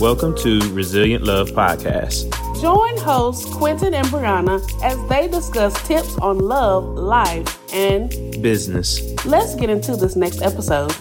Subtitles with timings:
[0.00, 2.30] Welcome to Resilient Love Podcast.
[2.62, 8.08] Join hosts Quentin and Brianna as they discuss tips on love, life, and
[8.40, 9.02] business.
[9.24, 10.94] Let's get into this next episode.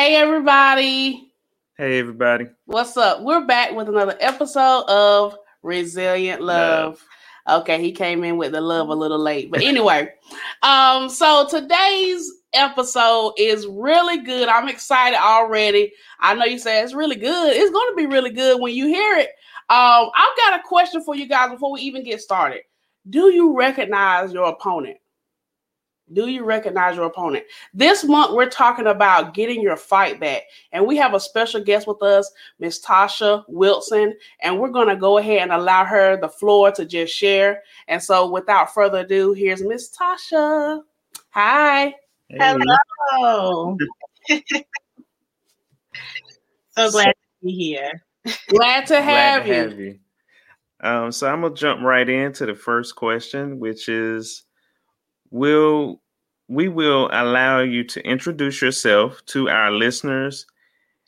[0.00, 1.30] Hey, everybody.
[1.76, 2.46] Hey, everybody.
[2.64, 3.20] What's up?
[3.20, 7.04] We're back with another episode of Resilient Love.
[7.46, 7.60] love.
[7.60, 9.50] Okay, he came in with the love a little late.
[9.50, 10.08] But anyway,
[10.62, 14.48] um, so today's episode is really good.
[14.48, 15.92] I'm excited already.
[16.18, 17.54] I know you say it's really good.
[17.54, 19.28] It's going to be really good when you hear it.
[19.68, 22.62] Um, I've got a question for you guys before we even get started.
[23.10, 24.96] Do you recognize your opponent?
[26.12, 27.44] Do you recognize your opponent?
[27.72, 30.42] This month, we're talking about getting your fight back.
[30.72, 34.14] And we have a special guest with us, Miss Tasha Wilson.
[34.40, 37.62] And we're going to go ahead and allow her the floor to just share.
[37.86, 40.82] And so, without further ado, here's Miss Tasha.
[41.30, 41.94] Hi.
[42.28, 42.38] Hey.
[42.38, 43.76] Hello.
[46.76, 48.02] so glad to be here.
[48.48, 49.52] Glad to have glad you.
[49.52, 49.98] To have you.
[50.82, 54.44] Um, so, I'm going to jump right into the first question, which is
[55.30, 55.99] will
[56.50, 60.46] we will allow you to introduce yourself to our listeners.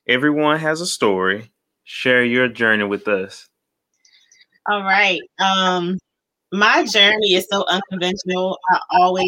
[0.07, 1.51] Everyone has a story.
[1.83, 3.49] Share your journey with us.
[4.71, 5.21] All right.
[5.41, 5.99] Um
[6.53, 8.57] my journey is so unconventional.
[8.71, 9.27] I always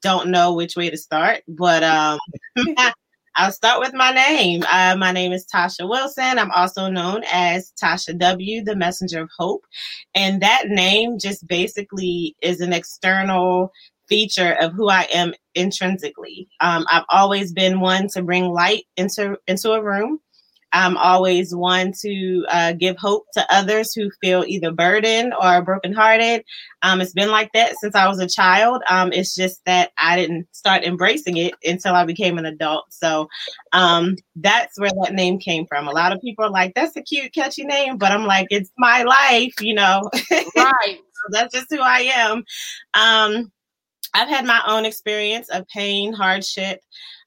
[0.00, 2.18] don't know which way to start, but um
[3.36, 4.62] I'll start with my name.
[4.70, 6.38] Uh, my name is Tasha Wilson.
[6.38, 9.64] I'm also known as Tasha W, the Messenger of Hope.
[10.14, 13.72] And that name just basically is an external
[14.12, 16.48] feature of who I am intrinsically.
[16.60, 20.20] Um, I've always been one to bring light into into a room.
[20.72, 26.44] I'm always one to uh, give hope to others who feel either burdened or brokenhearted.
[26.82, 28.82] Um, it's been like that since I was a child.
[28.88, 32.86] Um, it's just that I didn't start embracing it until I became an adult.
[32.90, 33.28] So
[33.72, 35.88] um, that's where that name came from.
[35.88, 38.70] A lot of people are like, "That's a cute, catchy name," but I'm like, "It's
[38.78, 40.08] my life," you know.
[40.56, 40.98] Right.
[40.98, 42.44] so that's just who I am.
[44.14, 46.80] I've had my own experience of pain, hardship,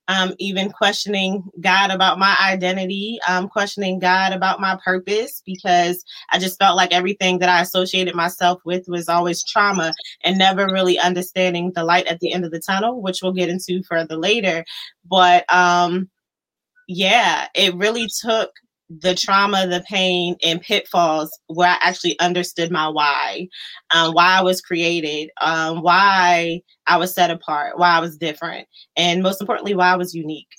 [0.07, 6.37] um, even questioning God about my identity, um, questioning God about my purpose, because I
[6.37, 10.99] just felt like everything that I associated myself with was always trauma and never really
[10.99, 14.63] understanding the light at the end of the tunnel, which we'll get into further later.
[15.09, 16.09] But um,
[16.87, 18.51] yeah, it really took
[18.89, 23.47] the trauma, the pain, and pitfalls where I actually understood my why,
[23.93, 28.67] um, why I was created, um, why I was set apart, why I was different,
[28.95, 30.49] and most importantly, why I was unique.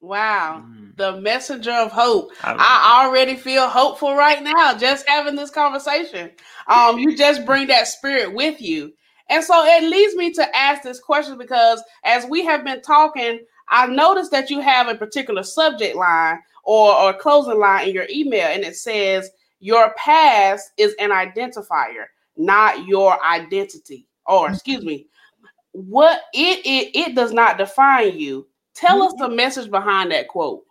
[0.00, 0.94] Wow, mm.
[0.96, 2.30] the messenger of hope.
[2.42, 6.30] I, I already feel hopeful right now just having this conversation.
[6.68, 8.92] Um, you just bring that spirit with you.
[9.30, 13.40] And so it leads me to ask this question because as we have been talking,
[13.68, 18.06] I noticed that you have a particular subject line or, or closing line in your
[18.10, 19.30] email, and it says
[19.60, 24.06] your past is an identifier, not your identity.
[24.26, 24.54] Or mm-hmm.
[24.54, 25.06] excuse me,
[25.72, 28.46] what it it, it does not define you.
[28.74, 30.64] Tell us the message behind that quote.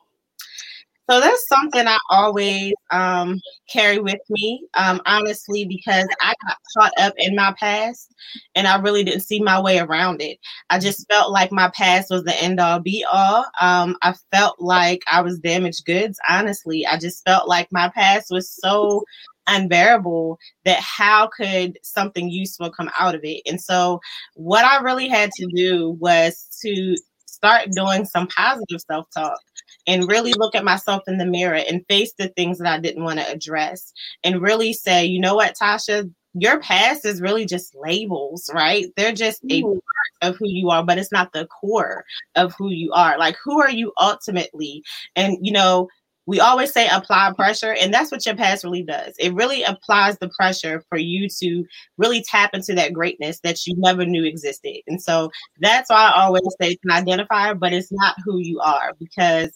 [1.09, 6.93] So that's something I always um, carry with me, um, honestly, because I got caught
[6.97, 8.13] up in my past
[8.55, 10.37] and I really didn't see my way around it.
[10.69, 13.45] I just felt like my past was the end all be all.
[13.59, 16.85] Um, I felt like I was damaged goods, honestly.
[16.85, 19.03] I just felt like my past was so
[19.47, 23.41] unbearable that how could something useful come out of it?
[23.45, 23.99] And so,
[24.35, 26.95] what I really had to do was to
[27.43, 29.39] start doing some positive self talk
[29.85, 33.03] and really look at myself in the mirror and face the things that I didn't
[33.03, 33.91] want to address
[34.23, 38.85] and really say, you know what, Tasha, your past is really just labels, right?
[38.95, 39.63] They're just a mm.
[39.63, 42.05] part of who you are, but it's not the core
[42.35, 43.17] of who you are.
[43.17, 44.81] Like, who are you ultimately?
[45.17, 45.89] And, you know,
[46.25, 49.13] we always say apply pressure, and that's what your past really does.
[49.19, 51.65] It really applies the pressure for you to
[51.97, 54.77] really tap into that greatness that you never knew existed.
[54.87, 58.59] And so that's why I always say it's an identifier, but it's not who you
[58.61, 59.49] are because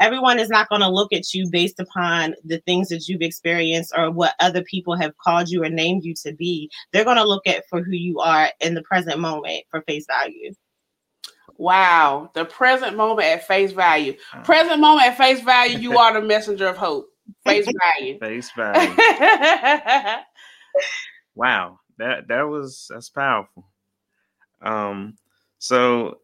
[0.00, 3.92] everyone is not going to look at you based upon the things that you've experienced
[3.96, 6.70] or what other people have called you or named you to be.
[6.92, 10.06] They're going to look at for who you are in the present moment for face
[10.06, 10.52] value.
[11.62, 14.16] Wow, the present moment at face value.
[14.42, 17.06] Present moment at face value, you are the messenger of hope.
[17.46, 18.18] Face value.
[18.18, 18.96] Face value.
[21.36, 23.68] wow, that that was that's powerful.
[24.60, 25.14] Um,
[25.60, 26.18] so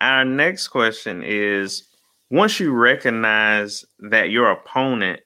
[0.00, 1.88] our next question is:
[2.30, 5.22] Once you recognize that your opponent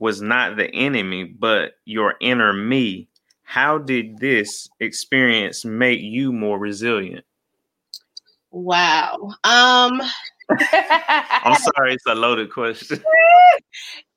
[0.00, 3.08] was not the enemy, but your inner me,
[3.44, 7.24] how did this experience make you more resilient?
[8.52, 9.34] Wow.
[9.44, 10.00] Um
[10.50, 13.02] I'm sorry, it's a loaded question.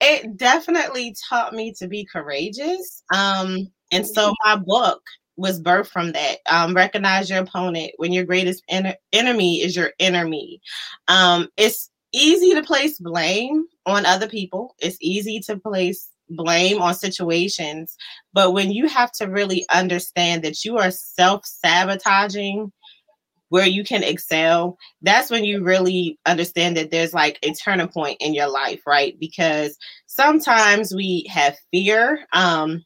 [0.02, 3.04] It definitely taught me to be courageous.
[3.14, 5.02] Um and so my book
[5.38, 6.38] was birthed from that.
[6.50, 10.62] Um, recognize your opponent when your greatest en- enemy is your inner me.
[11.08, 14.76] Um, it's easy to place blame on other people.
[14.80, 17.96] It's easy to place blame on situations,
[18.34, 22.72] but when you have to really understand that you are self sabotaging
[23.56, 28.18] where you can excel, that's when you really understand that there's like a turning point
[28.20, 29.18] in your life, right?
[29.18, 32.28] Because sometimes we have fear.
[32.34, 32.84] Um,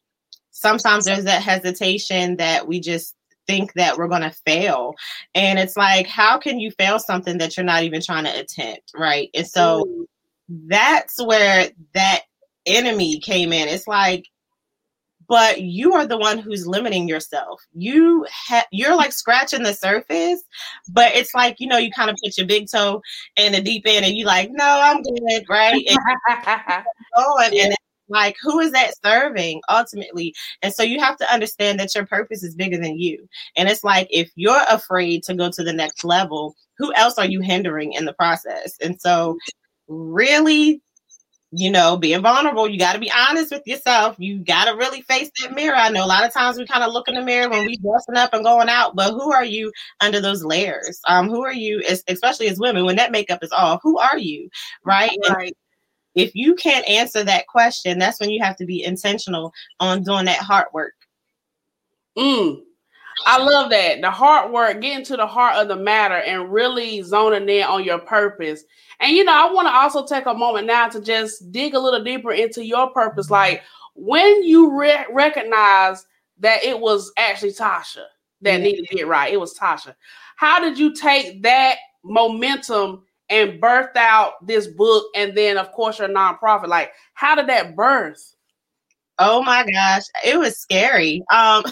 [0.52, 3.16] sometimes there's that hesitation that we just
[3.48, 4.94] think that we're going to fail.
[5.34, 8.92] And it's like, how can you fail something that you're not even trying to attempt,
[8.96, 9.32] right?
[9.34, 10.06] And so mm.
[10.68, 12.22] that's where that
[12.68, 13.70] enemy came in.
[13.70, 14.26] It's like,
[15.30, 17.62] but you are the one who's limiting yourself.
[17.74, 20.44] You ha- you're like scratching the surface,
[20.90, 23.02] but it's like you know you kind of put your big toe
[23.38, 25.82] in the deep end, and you like, no, I'm good, right?
[25.88, 26.00] And
[27.16, 27.76] going, and
[28.10, 30.34] like who is that serving ultimately
[30.64, 33.84] and so you have to understand that your purpose is bigger than you and it's
[33.84, 37.94] like if you're afraid to go to the next level who else are you hindering
[37.94, 39.38] in the process and so
[39.88, 40.82] really
[41.52, 42.70] you know, being vulnerable.
[42.70, 44.16] You got to be honest with yourself.
[44.20, 45.76] You got to really face that mirror.
[45.76, 47.78] I know a lot of times we kind of look in the mirror when we
[47.78, 51.00] dressing up and going out, but who are you under those layers?
[51.08, 53.80] Um, who are you, especially as women, when that makeup is off?
[53.84, 54.50] Who are you,
[54.84, 55.18] right?
[55.30, 55.58] right.
[56.14, 60.26] if you can't answer that question, that's when you have to be intentional on doing
[60.26, 60.94] that hard work.
[62.16, 62.62] Mm,
[63.26, 64.02] I love that.
[64.02, 67.84] The hard work, getting to the heart of the matter and really zoning in on
[67.84, 68.64] your purpose.
[69.00, 71.80] And you know, I want to also take a moment now to just dig a
[71.80, 73.30] little deeper into your purpose.
[73.30, 73.64] Like
[73.96, 76.06] when you re- recognize
[76.40, 78.06] that it was actually Tasha
[78.42, 79.96] that needed to get right, it was Tasha.
[80.36, 86.00] How did you take that momentum and birth out this book and then of course
[86.00, 86.68] your nonprofit?
[86.68, 88.36] Like, how did that birth?
[89.20, 91.22] Oh my gosh, it was scary.
[91.32, 91.64] Um,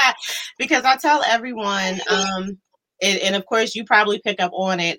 [0.58, 2.58] because I tell everyone, um,
[3.02, 4.98] and, and, of course you probably pick up on it.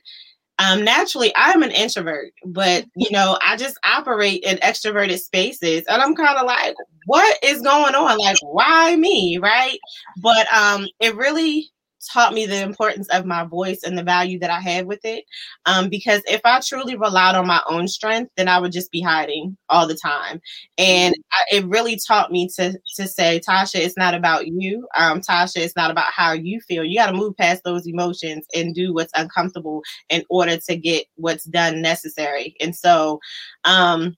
[0.59, 6.01] Um, naturally, I'm an introvert, but you know, I just operate in extroverted spaces, and
[6.01, 6.75] I'm kind of like,
[7.07, 8.17] what is going on?
[8.19, 9.79] Like, why me, right?
[10.21, 11.71] But um, it really
[12.11, 15.25] taught me the importance of my voice and the value that I had with it.
[15.65, 19.01] Um, because if I truly relied on my own strength, then I would just be
[19.01, 20.41] hiding all the time.
[20.77, 24.87] And I, it really taught me to to say, Tasha, it's not about you.
[24.97, 26.83] Um, Tasha, it's not about how you feel.
[26.83, 31.05] You got to move past those emotions and do what's uncomfortable in order to get
[31.15, 32.55] what's done necessary.
[32.59, 33.19] And so,
[33.63, 34.15] um,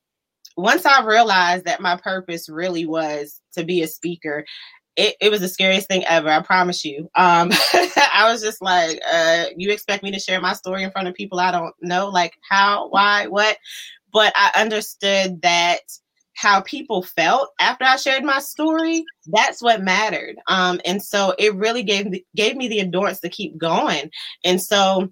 [0.57, 4.43] once I realized that my purpose really was to be a speaker,
[4.97, 6.29] it, it was the scariest thing ever.
[6.29, 7.09] I promise you.
[7.15, 7.51] Um,
[8.13, 11.13] I was just like, uh, you expect me to share my story in front of
[11.13, 13.57] people I don't know, like how, why, what?
[14.11, 15.81] But I understood that
[16.33, 20.35] how people felt after I shared my story, that's what mattered.
[20.47, 24.11] Um, and so it really gave gave me the endurance to keep going.
[24.43, 25.11] And so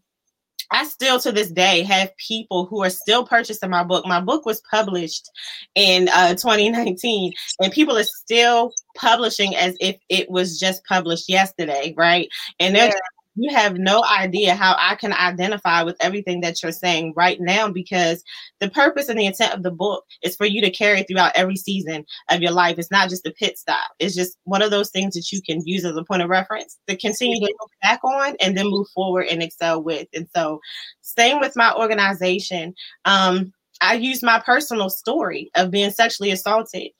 [0.71, 4.05] I still to this day have people who are still purchasing my book.
[4.05, 5.29] My book was published
[5.75, 11.93] in uh, 2019, and people are still publishing as if it was just published yesterday,
[11.97, 12.29] right?
[12.59, 12.91] And yeah
[13.35, 17.69] you have no idea how I can identify with everything that you're saying right now
[17.69, 18.23] because
[18.59, 21.57] the purpose and the intent of the book is for you to carry throughout every
[21.57, 22.79] season of your life.
[22.79, 23.91] It's not just a pit stop.
[23.99, 26.77] It's just one of those things that you can use as a point of reference
[26.87, 30.07] to continue to look back on and then move forward and excel with.
[30.13, 30.61] And so,
[31.01, 32.73] same with my organization.
[33.03, 36.91] Um, I use my personal story of being sexually assaulted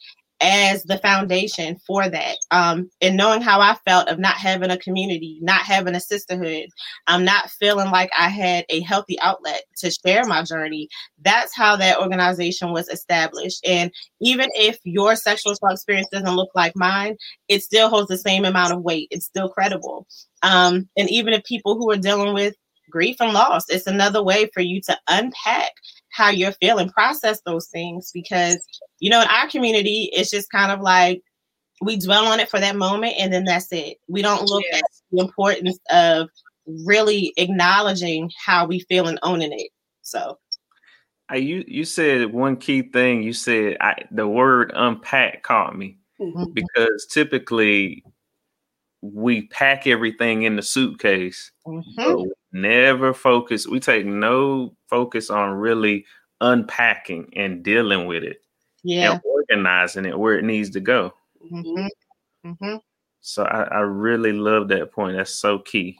[0.41, 2.37] as the foundation for that.
[2.51, 6.67] Um, and knowing how I felt of not having a community, not having a sisterhood,
[7.07, 10.89] I'm um, not feeling like I had a healthy outlet to share my journey.
[11.23, 13.65] That's how that organization was established.
[13.65, 17.15] And even if your sexual assault experience doesn't look like mine,
[17.47, 19.07] it still holds the same amount of weight.
[19.11, 20.05] It's still credible.
[20.43, 22.55] Um, and even if people who are dealing with
[22.89, 25.71] grief and loss, it's another way for you to unpack
[26.15, 28.65] how you're feeling, process those things because,
[28.99, 31.21] you know, in our community, it's just kind of like
[31.81, 33.97] we dwell on it for that moment and then that's it.
[34.07, 34.79] We don't look yes.
[34.79, 36.29] at the importance of
[36.85, 39.71] really acknowledging how we feel and owning it.
[40.03, 40.39] So,
[41.27, 43.23] I, you you said one key thing.
[43.23, 46.53] You said I, the word unpack caught me mm-hmm.
[46.53, 48.03] because typically
[49.13, 51.51] we pack everything in the suitcase.
[51.65, 52.29] Mm-hmm.
[52.53, 53.67] never focus.
[53.67, 56.05] We take no focus on really
[56.41, 58.37] unpacking and dealing with it.
[58.83, 59.13] Yeah.
[59.13, 61.13] And organizing it where it needs to go.
[61.51, 62.49] Mm-hmm.
[62.49, 62.75] Mm-hmm.
[63.21, 65.17] So I, I really love that point.
[65.17, 65.97] That's so key.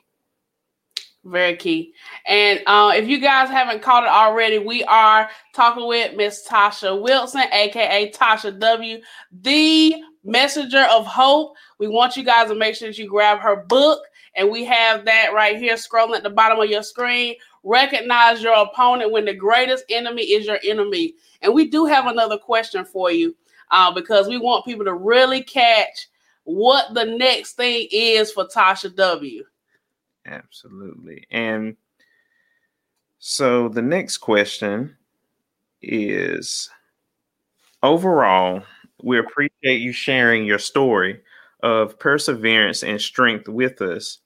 [1.24, 1.94] Very key.
[2.28, 7.02] And uh, if you guys haven't caught it already, we are talking with Miss Tasha
[7.02, 9.96] Wilson, aka Tasha W, the
[10.26, 11.56] messenger of hope.
[11.80, 14.02] We want you guys to make sure that you grab her book,
[14.36, 17.36] and we have that right here scrolling at the bottom of your screen.
[17.64, 21.16] Recognize your opponent when the greatest enemy is your inner me.
[21.42, 23.36] And we do have another question for you
[23.72, 26.08] uh, because we want people to really catch
[26.44, 29.44] what the next thing is for Tasha W.
[30.26, 31.26] Absolutely.
[31.32, 31.76] And
[33.20, 34.96] so the next question
[35.82, 36.70] is
[37.82, 38.64] overall,
[39.06, 41.22] we appreciate you sharing your story
[41.62, 44.20] of perseverance and strength with us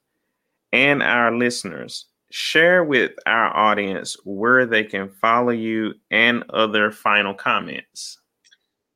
[0.72, 2.06] and our listeners.
[2.32, 8.20] Share with our audience where they can follow you and other final comments.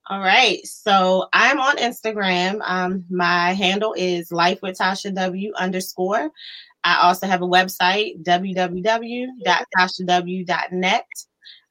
[0.10, 0.66] All right.
[0.66, 2.62] So I'm on Instagram.
[2.64, 6.30] Um, my handle is life with Tasha W underscore.
[6.84, 11.06] I also have a website, www.tashaw.net.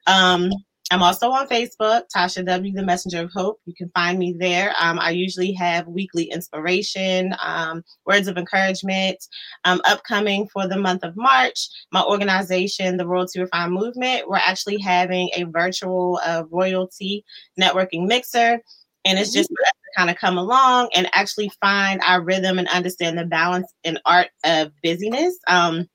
[0.06, 0.50] Um,
[0.92, 3.58] I'm also on Facebook, Tasha W, the Messenger of Hope.
[3.64, 4.74] You can find me there.
[4.78, 9.16] Um, I usually have weekly inspiration, um, words of encouragement.
[9.64, 14.78] Um, upcoming for the month of March, my organization, the Royalty Refine Movement, we're actually
[14.80, 17.24] having a virtual uh, royalty
[17.58, 18.60] networking mixer.
[19.06, 19.64] And it's just mm-hmm.
[19.64, 23.98] to kind of come along and actually find our rhythm and understand the balance and
[24.04, 25.38] art of busyness.
[25.48, 25.88] Um,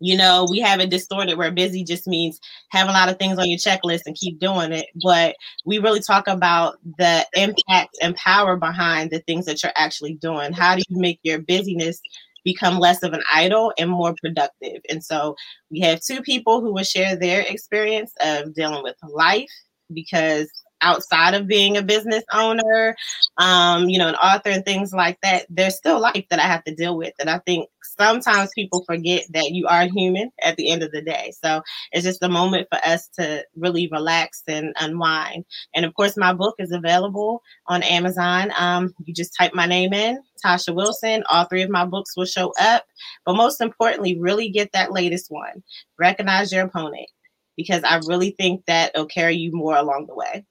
[0.00, 3.38] you know, we have it distorted where busy just means have a lot of things
[3.38, 4.86] on your checklist and keep doing it.
[5.02, 10.14] But we really talk about the impact and power behind the things that you're actually
[10.14, 10.52] doing.
[10.52, 12.00] How do you make your busyness
[12.44, 14.82] become less of an idol and more productive?
[14.90, 15.36] And so
[15.70, 19.48] we have two people who will share their experience of dealing with life
[19.92, 20.50] because
[20.80, 22.94] outside of being a business owner,
[23.38, 26.64] um, you know, an author and things like that, there's still life that I have
[26.64, 27.12] to deal with.
[27.18, 31.02] And I think sometimes people forget that you are human at the end of the
[31.02, 31.32] day.
[31.42, 31.62] So
[31.92, 35.44] it's just a moment for us to really relax and unwind.
[35.74, 38.52] And of course, my book is available on Amazon.
[38.58, 41.24] Um, you just type my name in, Tasha Wilson.
[41.30, 42.84] All three of my books will show up.
[43.24, 45.62] But most importantly, really get that latest one.
[45.98, 47.08] Recognize your opponent
[47.56, 50.44] because I really think that it'll carry you more along the way.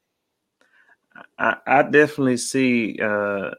[1.37, 3.51] I, I definitely see uh,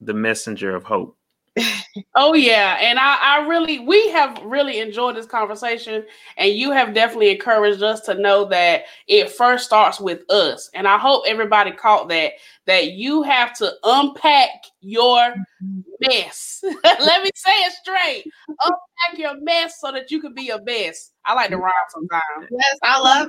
[0.00, 1.16] the messenger of hope
[2.14, 6.04] oh yeah, and I, I really we have really enjoyed this conversation,
[6.36, 10.70] and you have definitely encouraged us to know that it first starts with us.
[10.74, 12.32] And I hope everybody caught that
[12.66, 14.48] that you have to unpack
[14.80, 15.34] your
[16.00, 16.64] mess.
[16.84, 18.32] Let me say it straight.
[18.48, 21.12] Unpack your mess so that you can be your best.
[21.26, 22.48] I like to rhyme sometimes.
[22.50, 23.28] Yes, I love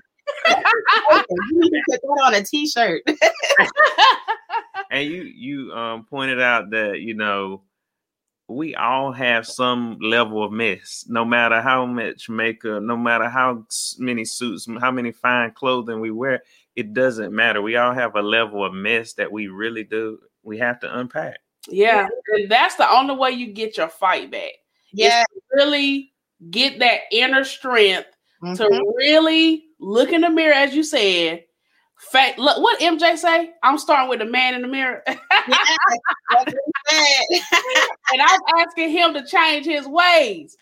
[0.49, 3.03] you need to put that on a t-shirt.
[4.91, 7.61] and you you um pointed out that you know
[8.47, 13.65] we all have some level of mess, no matter how much makeup, no matter how
[13.97, 16.43] many suits, how many fine clothing we wear,
[16.75, 17.61] it doesn't matter.
[17.61, 20.19] We all have a level of mess that we really do.
[20.43, 21.37] We have to unpack.
[21.69, 24.51] Yeah, and that's the only way you get your fight back.
[24.91, 26.11] Yeah, really
[26.51, 28.09] get that inner strength
[28.43, 28.55] mm-hmm.
[28.55, 31.43] to really look in the mirror, as you said,
[32.11, 33.53] Fact, look what MJ say.
[33.63, 35.01] I'm starting with the man in the mirror.
[35.07, 35.17] and
[38.21, 40.57] I'm asking him to change his ways.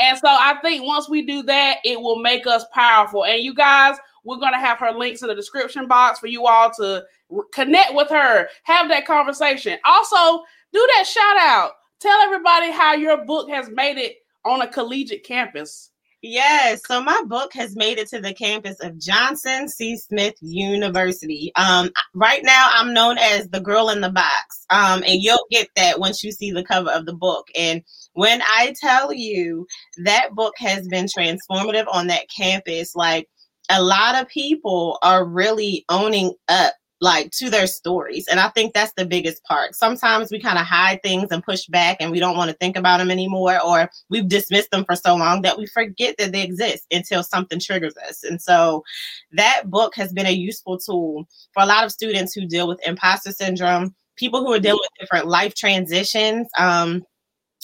[0.00, 3.24] And so I think once we do that, it will make us powerful.
[3.24, 6.46] And you guys, we're going to have her links in the description box for you
[6.46, 7.04] all to
[7.52, 9.78] connect with her, have that conversation.
[9.84, 11.72] Also, do that shout out.
[12.00, 15.90] Tell everybody how your book has made it on a collegiate campus.
[16.24, 19.96] Yes, so my book has made it to the campus of Johnson C.
[19.96, 21.50] Smith University.
[21.56, 25.66] Um, right now, I'm known as the girl in the box, um, and you'll get
[25.74, 27.48] that once you see the cover of the book.
[27.58, 29.66] And when I tell you
[30.04, 33.28] that book has been transformative on that campus, like
[33.68, 38.28] a lot of people are really owning up like to their stories.
[38.28, 39.74] And I think that's the biggest part.
[39.74, 42.76] Sometimes we kind of hide things and push back and we don't want to think
[42.76, 46.42] about them anymore, or we've dismissed them for so long that we forget that they
[46.42, 48.22] exist until something triggers us.
[48.22, 48.84] And so
[49.32, 52.86] that book has been a useful tool for a lot of students who deal with
[52.86, 56.46] imposter syndrome, people who are dealing with different life transitions.
[56.56, 57.04] Um,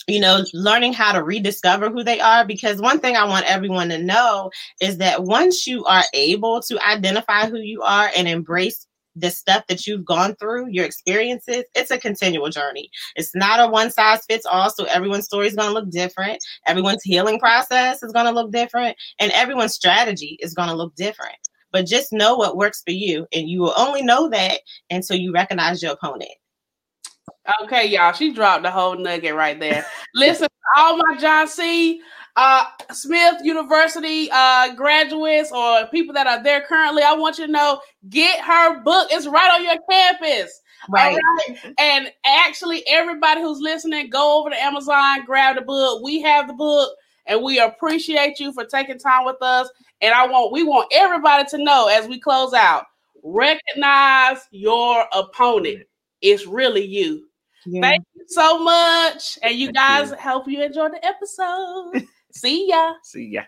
[0.06, 2.46] you know, learning how to rediscover who they are.
[2.46, 6.80] Because one thing I want everyone to know is that once you are able to
[6.86, 8.86] identify who you are and embrace
[9.20, 12.90] the stuff that you've gone through, your experiences, it's a continual journey.
[13.16, 14.70] It's not a one size fits all.
[14.70, 16.38] So everyone's story is going to look different.
[16.66, 18.96] Everyone's healing process is going to look different.
[19.18, 21.36] And everyone's strategy is going to look different.
[21.70, 23.26] But just know what works for you.
[23.32, 24.60] And you will only know that
[24.90, 26.30] until you recognize your opponent.
[27.62, 28.12] Okay, y'all.
[28.12, 29.84] She dropped the whole nugget right there.
[30.14, 32.00] Listen, all my John C
[32.38, 37.52] uh, Smith University uh, graduates or people that are there currently, I want you to
[37.52, 39.08] know get her book.
[39.10, 40.60] It's right on your campus.
[40.88, 41.18] Right.
[41.48, 41.74] right.
[41.78, 46.00] And actually, everybody who's listening, go over to Amazon, grab the book.
[46.04, 46.94] We have the book,
[47.26, 49.68] and we appreciate you for taking time with us.
[50.00, 52.84] And I want we want everybody to know as we close out,
[53.24, 55.86] recognize your opponent.
[56.22, 57.24] It's really you.
[57.66, 57.80] Yeah.
[57.80, 59.40] Thank you so much.
[59.42, 62.06] And you guys hope you enjoyed the episode.
[62.38, 62.94] See ya.
[63.02, 63.42] See ya.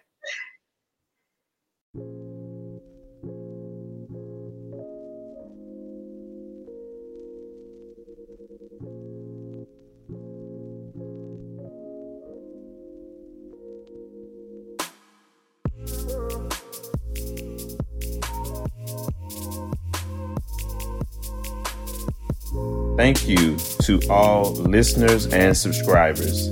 [22.97, 26.51] Thank you to all listeners and subscribers.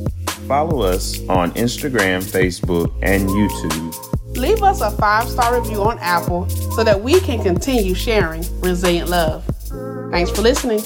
[0.49, 4.37] Follow us on Instagram, Facebook, and YouTube.
[4.37, 9.11] Leave us a five star review on Apple so that we can continue sharing resilient
[9.11, 9.45] love.
[10.11, 10.81] Thanks for listening.